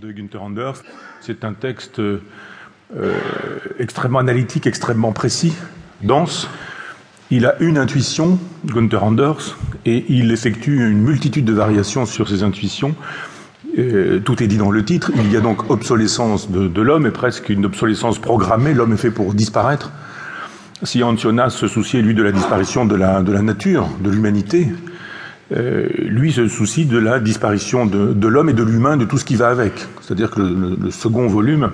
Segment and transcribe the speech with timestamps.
[0.00, 0.82] de Günther Anders.
[1.20, 2.20] C'est un texte euh,
[3.78, 5.52] extrêmement analytique, extrêmement précis,
[6.02, 6.48] dense.
[7.30, 12.42] Il a une intuition, Günther Anders, et il effectue une multitude de variations sur ses
[12.42, 12.94] intuitions.
[13.78, 15.10] Euh, tout est dit dans le titre.
[15.16, 18.74] Il y a donc obsolescence de, l'homme et presque une obsolescence programmée.
[18.74, 19.92] L'homme est fait pour disparaître.
[20.82, 24.68] Si Antionas se souciait, lui, de la disparition de la nature, de l'humanité,
[25.54, 29.24] euh, lui se soucie de la disparition de, l'homme et de l'humain, de tout ce
[29.24, 29.72] qui va avec.
[30.00, 31.70] C'est-à-dire que le, second volume,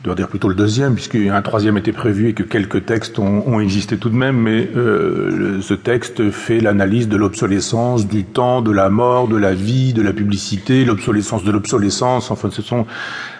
[0.00, 3.60] je dois dire plutôt le deuxième, puisqu'un troisième était prévu et que quelques textes ont,
[3.60, 8.72] existé tout de même, mais euh, ce texte fait l'analyse de l'obsolescence, du temps, de
[8.72, 12.86] la mort, de la vie, de la publicité, l'obsolescence de l'obsolescence, enfin ce sont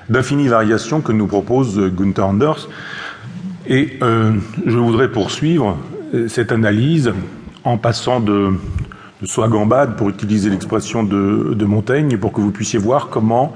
[0.09, 2.68] d'infinies variations que nous propose Gunther Anders.
[3.66, 4.32] Et euh,
[4.66, 5.79] je voudrais poursuivre
[6.29, 7.12] cette analyse
[7.65, 8.52] en passant de,
[9.23, 13.54] de gambade, pour utiliser l'expression de, Montaigne, pour que vous puissiez voir comment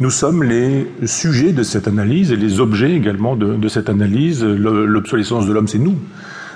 [0.00, 4.42] nous sommes les sujets de cette analyse et les objets également de, cette analyse.
[4.44, 5.96] L'obsolescence de l'homme, c'est nous.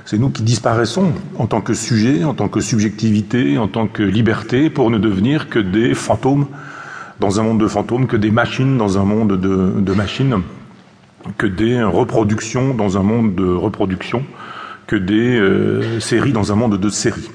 [0.05, 4.03] C'est nous qui disparaissons en tant que sujet, en tant que subjectivité, en tant que
[4.03, 6.47] liberté, pour ne devenir que des fantômes
[7.21, 10.41] dans un monde de fantômes, que des machines dans un monde de, machines,
[11.37, 14.25] que des reproductions dans un monde de reproduction
[14.87, 17.29] que des euh, séries dans un monde de séries.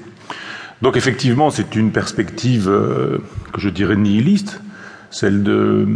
[0.82, 3.18] Donc effectivement, c'est une perspective euh,
[3.52, 4.60] que je dirais nihiliste,
[5.10, 5.86] celle de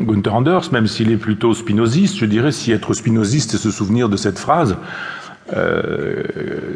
[0.00, 2.18] Gunther Anders, même s'il est plutôt spinoziste.
[2.18, 4.76] Je dirais si être spinoziste c'est se souvenir de cette phrase,
[5.56, 6.22] euh,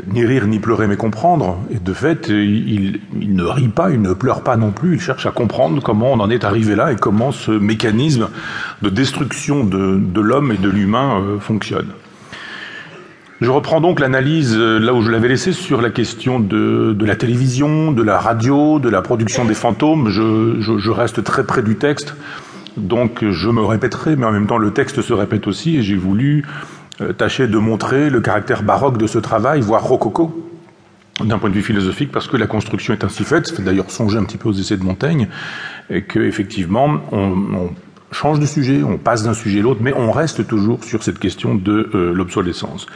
[0.07, 1.59] ni rire ni pleurer mais comprendre.
[1.71, 4.95] Et de fait, il, ne rit pas, il ne pleure pas non plus.
[4.95, 8.29] Il cherche à comprendre comment on en est arrivé là et comment ce mécanisme
[8.81, 11.89] de destruction de, l'homme et de l'humain euh, fonctionne.
[13.43, 17.17] Je reprends donc l'analyse euh, là où je l'avais laissé sur la question de, la
[17.17, 20.11] télévision, de la radio, de la production des fantômes.
[20.11, 22.15] Je, reste très près du texte,
[22.77, 25.97] donc je me répéterai, mais en même temps le texte se répète aussi, et j'ai
[25.97, 26.45] voulu
[27.01, 30.49] euh, tâcher de montrer le caractère baroque de ce travail, voire rococo,
[31.25, 33.49] d'un point de vue philosophique, parce que la construction est ainsi faite.
[33.49, 35.27] Ça fait d'ailleurs songer un petit peu aux essais de Montaigne,
[35.91, 37.71] et que effectivement on, on
[38.13, 41.19] change de sujet, on passe d'un sujet à l'autre, mais on reste toujours sur cette
[41.19, 42.87] question de euh, l'obsolescence.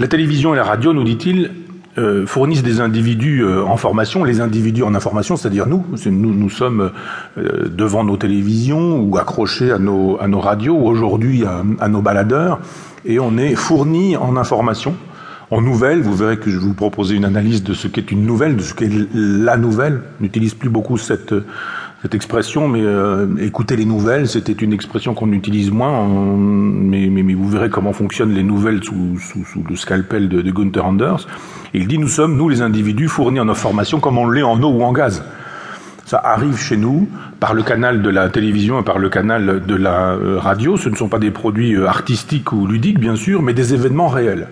[0.00, 1.50] La télévision et la radio, nous dit-il,
[1.98, 6.90] euh, fournissent des individus euh, en formation, les individus en information, c'est-à-dire nous, nous, sommes
[7.36, 12.60] euh, devant nos télévisions ou accrochés à nos, radios, ou aujourd'hui à, nos baladeurs,
[13.04, 14.94] et on est fournis en information,
[15.50, 16.00] en nouvelles.
[16.00, 18.62] Vous verrez que je vais vous proposer une analyse de ce qu'est une nouvelle, de
[18.62, 20.00] ce qu'est la nouvelle.
[20.20, 21.34] N'utilise plus beaucoup cette
[22.02, 27.08] cette expression, mais euh, écouter les nouvelles, c'était une expression qu'on utilise moins, en, mais,
[27.34, 29.18] vous verrez comment fonctionnent les nouvelles sous,
[29.68, 31.26] le scalpel de, de Gunther Anders.
[31.74, 34.70] Il dit, nous sommes, nous les individus, fournis en information comme on l'est en eau
[34.70, 35.22] ou en gaz.
[36.06, 37.06] Ça arrive chez nous
[37.38, 40.78] par le canal de la télévision et par le canal de la euh, radio.
[40.78, 44.08] Ce ne sont pas des produits euh, artistiques ou ludiques, bien sûr, mais des événements
[44.08, 44.48] réels.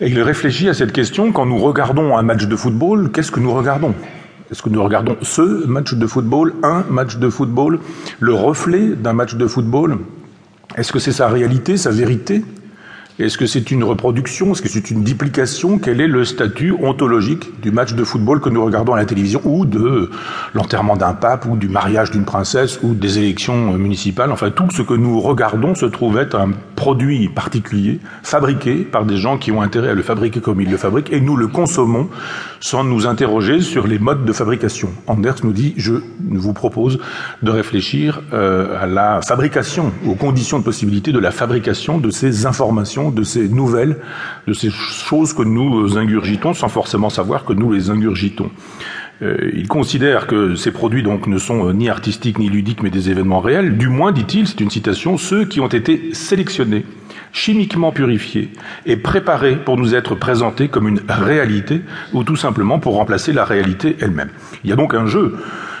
[0.00, 3.38] Et il réfléchit à cette question, quand nous regardons un match de football, qu'est-ce que
[3.38, 3.94] nous regardons?
[4.54, 7.80] Est-ce que nous regardons ce match de football, un match de football,
[8.20, 9.98] le reflet d'un match de football.
[10.76, 12.44] Est-ce que c'est sa réalité, sa vérité?
[13.18, 14.52] Est-ce que c'est une reproduction?
[14.52, 15.78] Est-ce que c'est une duplication?
[15.78, 19.40] Quel est le statut ontologique du match de football que nous regardons à la télévision
[19.44, 20.10] ou de
[20.54, 24.30] l'enterrement d'un pape ou du mariage d'une princesse ou des élections municipales?
[24.30, 26.50] Enfin, tout ce que nous regardons se trouve être un
[26.84, 30.76] produit particulier, fabriqué par des gens qui ont intérêt à le fabriquer comme ils le
[30.76, 32.10] fabriquent, et nous le consommons
[32.60, 34.90] sans nous interroger sur les modes de fabrication.
[35.06, 35.94] Anders nous dit, je
[36.28, 36.98] vous propose
[37.42, 42.44] de réfléchir euh, à la fabrication, aux conditions de possibilité de la fabrication de ces
[42.44, 43.96] informations, de ces nouvelles,
[44.46, 48.50] de ces choses que nous ingurgitons sans forcément savoir que nous les ingurgitons.
[49.24, 53.10] Euh, il considère que ces produits donc ne sont ni artistiques ni ludiques mais des
[53.10, 53.76] événements réels.
[53.76, 56.84] Du moins, dit-il, c'est une citation, ceux qui ont été sélectionnés,
[57.32, 58.50] chimiquement purifiés
[58.86, 61.80] et préparés pour nous être présentés comme une réalité
[62.12, 64.30] ou tout simplement pour remplacer la réalité elle-même.
[64.62, 65.36] Il y a donc un jeu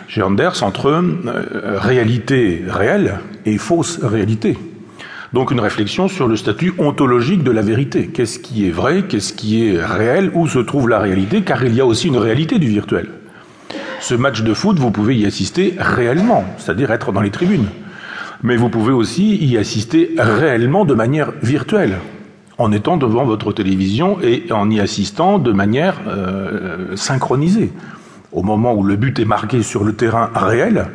[0.08, 4.56] chez Anders entre euh, réalité réelle et fausse réalité.
[5.32, 8.06] Donc une réflexion sur le statut ontologique de la vérité.
[8.06, 11.74] Qu'est-ce qui est vrai Qu'est-ce qui est réel Où se trouve la réalité Car il
[11.74, 13.08] y a aussi une réalité du virtuel.
[14.00, 17.68] Ce match de foot, vous pouvez y assister réellement, c'est-à-dire être dans les tribunes.
[18.42, 21.98] Mais vous pouvez aussi y assister réellement de manière virtuelle,
[22.58, 27.72] en étant devant votre télévision et en y assistant de manière euh, synchronisée.
[28.32, 30.86] Au moment où le but est marqué sur le terrain réel,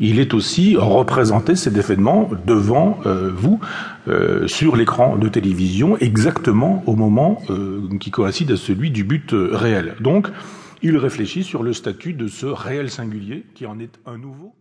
[0.00, 3.60] il est aussi représenté cet événement devant euh, vous
[4.08, 9.32] euh, sur l'écran de télévision exactement au moment euh, qui coïncide à celui du but
[9.32, 9.94] euh, réel.
[10.00, 10.28] Donc,
[10.84, 14.54] il réfléchit sur le statut de ce réel singulier qui en est un nouveau.